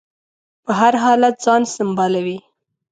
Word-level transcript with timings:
په 0.65 0.71
هر 0.79 0.93
حالت 1.03 1.35
ځان 1.45 1.61
سنبالوي. 1.73 2.37